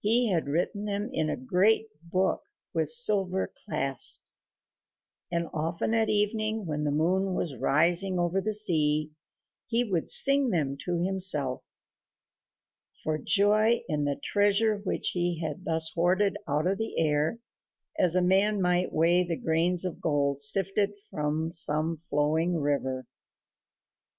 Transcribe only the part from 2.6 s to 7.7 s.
with silver clasps, and often at evening, when the moon was